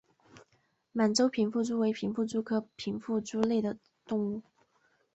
[0.91, 3.77] 满洲平腹蛛为平腹蛛科平腹蛛属的
[4.07, 4.41] 动物。